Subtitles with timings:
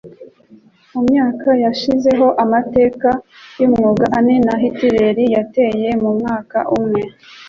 [0.91, 3.09] Mu myaka yashyizeho amateka
[3.61, 7.01] yumwuga ane nta-hitireri yateye mu mwaka umwe